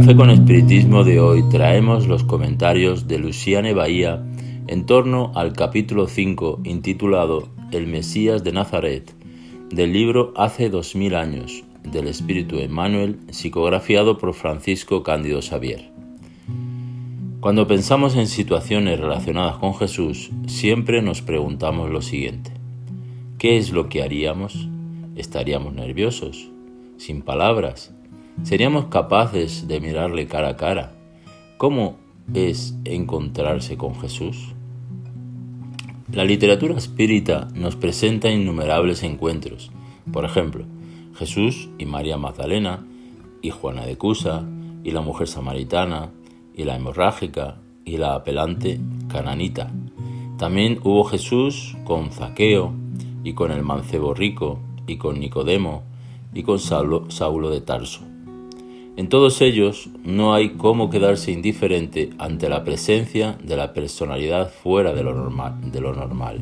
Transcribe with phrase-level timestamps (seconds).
[0.00, 4.24] Café con Espiritismo de hoy traemos los comentarios de Luciane Bahía
[4.66, 9.14] en torno al capítulo 5 intitulado El Mesías de Nazaret
[9.68, 15.90] del libro Hace dos mil años del Espíritu Emmanuel psicografiado por Francisco Cándido Xavier.
[17.40, 22.52] Cuando pensamos en situaciones relacionadas con Jesús, siempre nos preguntamos lo siguiente.
[23.36, 24.66] ¿Qué es lo que haríamos?
[25.14, 26.48] ¿Estaríamos nerviosos?
[26.96, 27.92] ¿Sin palabras?
[28.42, 30.94] ¿Seríamos capaces de mirarle cara a cara?
[31.58, 31.98] ¿Cómo
[32.32, 34.54] es encontrarse con Jesús?
[36.12, 39.70] La literatura espírita nos presenta innumerables encuentros.
[40.12, 40.64] Por ejemplo,
[41.14, 42.84] Jesús y María Magdalena,
[43.42, 44.44] y Juana de Cusa,
[44.82, 46.10] y la mujer samaritana,
[46.54, 49.70] y la hemorrágica, y la apelante cananita.
[50.38, 52.72] También hubo Jesús con Zaqueo,
[53.22, 55.82] y con el mancebo rico, y con Nicodemo,
[56.32, 58.09] y con Saulo, Saulo de Tarso.
[58.96, 64.92] En todos ellos no hay cómo quedarse indiferente ante la presencia de la personalidad fuera
[64.92, 65.14] de lo
[65.94, 66.40] normal.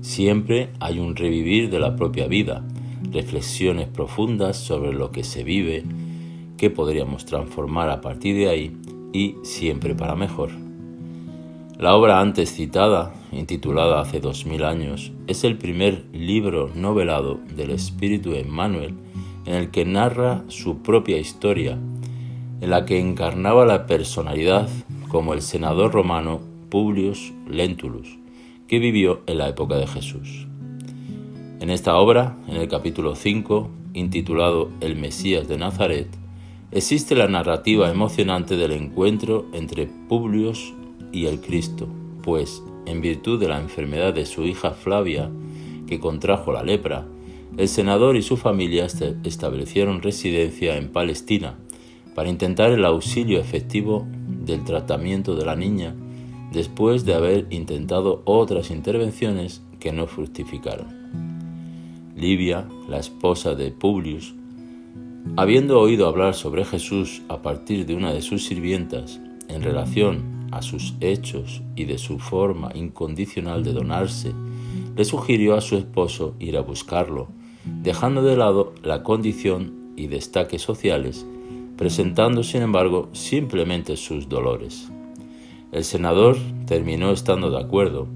[0.00, 2.64] Siempre hay un revivir de la propia vida,
[3.10, 5.84] reflexiones profundas sobre lo que se vive,
[6.56, 8.76] que podríamos transformar a partir de ahí
[9.12, 10.50] y siempre para mejor.
[11.78, 17.70] La obra antes citada, intitulada Hace dos mil años, es el primer libro novelado del
[17.70, 18.94] espíritu Emmanuel
[19.48, 21.78] en el que narra su propia historia,
[22.60, 24.68] en la que encarnaba la personalidad
[25.08, 28.18] como el senador romano Publius Lentulus,
[28.66, 30.46] que vivió en la época de Jesús.
[31.60, 36.08] En esta obra, en el capítulo 5, intitulado El Mesías de Nazaret,
[36.70, 40.74] existe la narrativa emocionante del encuentro entre Publius
[41.10, 41.88] y el Cristo,
[42.22, 45.30] pues, en virtud de la enfermedad de su hija Flavia,
[45.86, 47.06] que contrajo la lepra,
[47.56, 48.86] el senador y su familia
[49.24, 51.58] establecieron residencia en Palestina
[52.14, 54.06] para intentar el auxilio efectivo
[54.44, 55.94] del tratamiento de la niña
[56.52, 60.88] después de haber intentado otras intervenciones que no fructificaron.
[62.16, 64.34] Livia, la esposa de Publius,
[65.36, 70.62] habiendo oído hablar sobre Jesús a partir de una de sus sirvientas en relación a
[70.62, 74.32] sus hechos y de su forma incondicional de donarse,
[74.96, 77.37] le sugirió a su esposo ir a buscarlo
[77.82, 81.26] dejando de lado la condición y destaques sociales,
[81.76, 84.90] presentando sin embargo simplemente sus dolores.
[85.70, 86.36] El senador
[86.66, 88.08] terminó estando de acuerdo,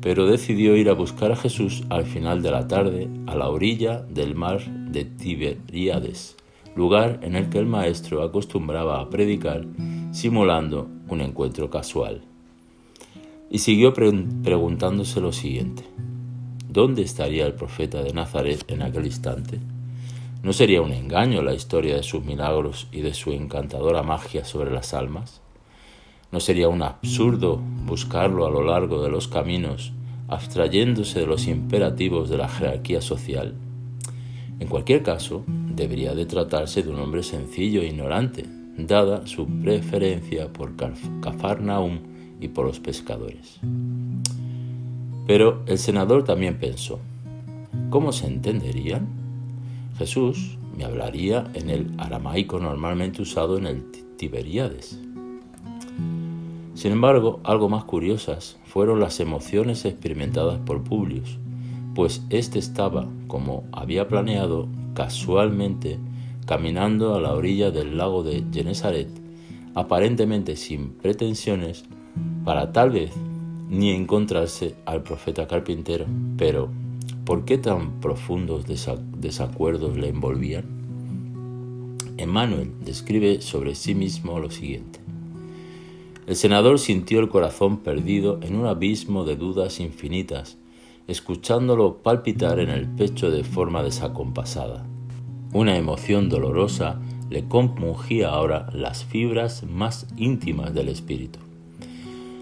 [0.00, 4.02] pero decidió ir a buscar a Jesús al final de la tarde a la orilla
[4.02, 6.36] del mar de Tiberíades,
[6.76, 9.66] lugar en el que el maestro acostumbraba a predicar
[10.12, 12.22] simulando un encuentro casual.
[13.50, 15.84] Y siguió preguntándose lo siguiente.
[16.68, 19.58] ¿Dónde estaría el profeta de Nazaret en aquel instante?
[20.42, 24.70] ¿No sería un engaño la historia de sus milagros y de su encantadora magia sobre
[24.70, 25.40] las almas?
[26.30, 29.92] ¿No sería un absurdo buscarlo a lo largo de los caminos,
[30.28, 33.54] abstrayéndose de los imperativos de la jerarquía social?
[34.60, 38.44] En cualquier caso, debería de tratarse de un hombre sencillo e ignorante,
[38.76, 40.74] dada su preferencia por
[41.22, 42.00] Cafarnaum
[42.40, 43.58] y por los pescadores.
[45.28, 47.00] Pero el senador también pensó,
[47.90, 49.06] ¿cómo se entenderían?
[49.98, 53.84] Jesús me hablaría en el aramaico normalmente usado en el
[54.16, 54.98] Tiberíades.
[56.72, 61.38] Sin embargo, algo más curiosas fueron las emociones experimentadas por Publius,
[61.94, 65.98] pues éste estaba, como había planeado, casualmente
[66.46, 69.10] caminando a la orilla del lago de Genesaret,
[69.74, 71.84] aparentemente sin pretensiones,
[72.46, 73.12] para tal vez
[73.68, 76.06] ni encontrarse al profeta carpintero.
[76.36, 76.68] Pero,
[77.24, 80.64] ¿por qué tan profundos desacuerdos le envolvían?
[82.16, 85.00] Emmanuel describe sobre sí mismo lo siguiente.
[86.26, 90.58] El senador sintió el corazón perdido en un abismo de dudas infinitas,
[91.06, 94.84] escuchándolo palpitar en el pecho de forma desacompasada.
[95.54, 97.00] Una emoción dolorosa
[97.30, 101.38] le compungía ahora las fibras más íntimas del espíritu.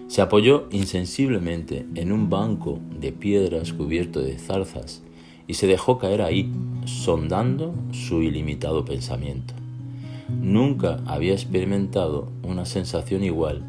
[0.08, 5.02] Se apoyó insensiblemente en un banco de piedras cubierto de zarzas
[5.48, 6.52] y se dejó caer ahí,
[6.84, 9.54] sondando su ilimitado pensamiento.
[10.28, 13.64] Nunca había experimentado una sensación igual,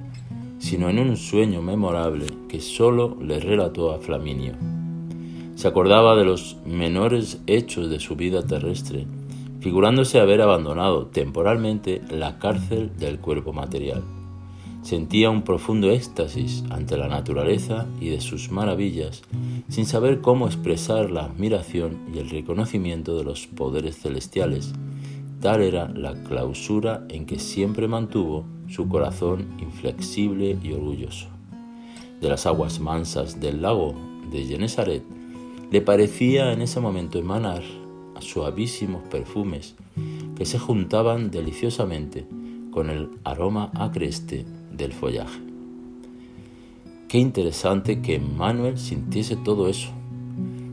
[0.60, 4.54] sino en un sueño memorable que sólo le relató a Flaminio.
[5.56, 9.08] Se acordaba de los menores hechos de su vida terrestre,
[9.60, 14.04] figurándose haber abandonado temporalmente la cárcel del cuerpo material.
[14.88, 19.22] Sentía un profundo éxtasis ante la naturaleza y de sus maravillas,
[19.68, 24.72] sin saber cómo expresar la admiración y el reconocimiento de los poderes celestiales,
[25.42, 31.28] tal era la clausura en que siempre mantuvo su corazón inflexible y orgulloso.
[32.22, 33.94] De las aguas mansas del lago
[34.32, 35.04] de Genesaret
[35.70, 37.62] le parecía en ese momento emanar
[38.22, 39.76] suavísimos perfumes
[40.38, 42.26] que se juntaban deliciosamente
[42.72, 45.40] con el aroma acreste del follaje.
[47.08, 49.90] Qué interesante que Manuel sintiese todo eso.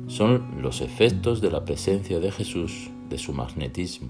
[0.09, 4.09] Son los efectos de la presencia de Jesús, de su magnetismo.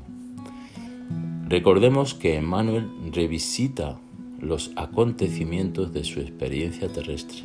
[1.49, 3.99] Recordemos que Emmanuel revisita
[4.41, 7.43] los acontecimientos de su experiencia terrestre.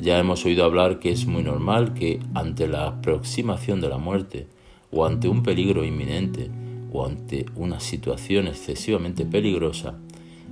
[0.00, 4.46] Ya hemos oído hablar que es muy normal que ante la aproximación de la muerte
[4.90, 6.50] o ante un peligro inminente
[6.92, 9.98] o ante una situación excesivamente peligrosa,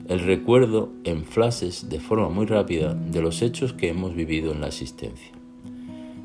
[0.08, 4.68] el recuerdo enflases de forma muy rápida de los hechos que hemos vivido en la
[4.68, 5.32] existencia.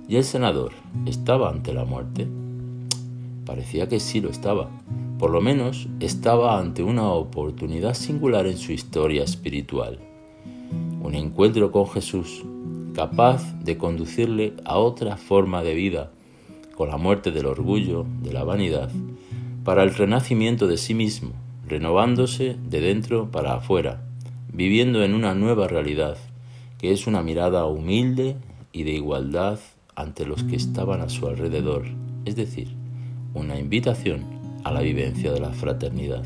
[0.07, 0.73] ¿Y el senador
[1.05, 2.27] estaba ante la muerte?
[3.45, 4.69] Parecía que sí lo estaba.
[5.17, 9.99] Por lo menos estaba ante una oportunidad singular en su historia espiritual.
[11.01, 12.43] Un encuentro con Jesús
[12.93, 16.11] capaz de conducirle a otra forma de vida,
[16.75, 18.89] con la muerte del orgullo, de la vanidad,
[19.63, 21.31] para el renacimiento de sí mismo,
[21.71, 24.03] renovándose de dentro para afuera,
[24.51, 26.17] viviendo en una nueva realidad,
[26.77, 28.35] que es una mirada humilde
[28.73, 29.57] y de igualdad
[29.95, 31.85] ante los que estaban a su alrededor,
[32.25, 32.67] es decir,
[33.33, 34.25] una invitación
[34.65, 36.25] a la vivencia de la fraternidad.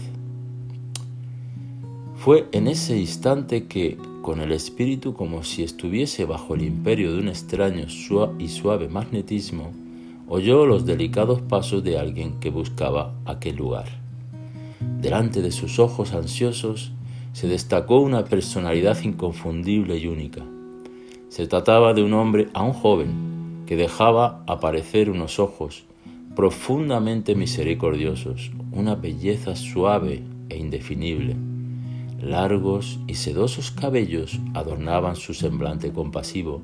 [2.15, 7.19] Fue en ese instante que, con el espíritu como si estuviese bajo el imperio de
[7.19, 7.85] un extraño
[8.39, 9.71] y suave magnetismo,
[10.27, 14.04] oyó los delicados pasos de alguien que buscaba aquel lugar.
[14.79, 16.91] Delante de sus ojos ansiosos
[17.33, 20.43] se destacó una personalidad inconfundible y única.
[21.29, 25.85] Se trataba de un hombre aún joven que dejaba aparecer unos ojos
[26.35, 31.35] profundamente misericordiosos, una belleza suave e indefinible
[32.21, 36.63] Largos y sedosos cabellos adornaban su semblante compasivo,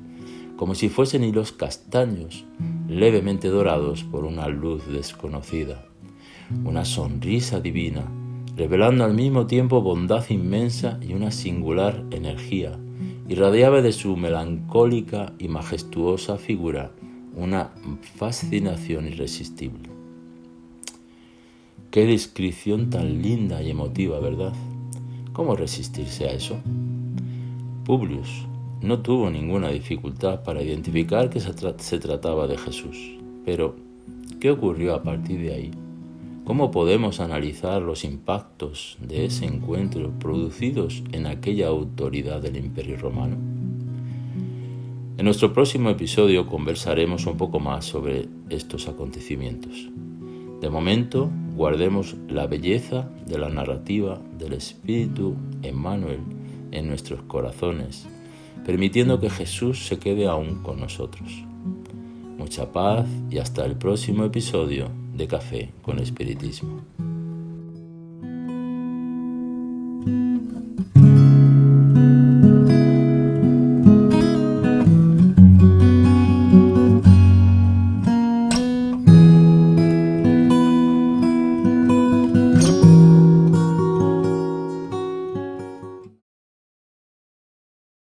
[0.55, 2.45] como si fuesen hilos castaños,
[2.87, 5.90] levemente dorados por una luz desconocida.
[6.63, 8.03] Una sonrisa divina,
[8.55, 12.77] revelando al mismo tiempo bondad inmensa y una singular energía,
[13.27, 16.91] irradiaba de su melancólica y majestuosa figura
[17.35, 17.71] una
[18.15, 19.89] fascinación irresistible.
[21.89, 24.53] Qué descripción tan linda y emotiva, ¿verdad?
[25.33, 26.57] ¿Cómo resistirse a eso?
[27.85, 28.45] Publius
[28.81, 33.17] no tuvo ninguna dificultad para identificar que se, trataba de Jesús.
[33.45, 33.75] Pero,
[34.39, 35.71] ¿qué ocurrió a partir de ahí?
[36.43, 43.37] ¿Cómo podemos analizar los impactos de ese encuentro producidos en aquella autoridad del Imperio Romano?
[45.17, 49.91] En nuestro próximo episodio conversaremos un poco más sobre estos acontecimientos.
[50.59, 56.21] De momento, guardemos la belleza de la narrativa del Espíritu Emmanuel
[56.71, 58.07] en nuestros corazones,
[58.65, 61.43] permitiendo que Jesús se quede aún con nosotros.
[62.39, 66.81] Mucha paz y hasta el próximo episodio de Café con Espiritismo.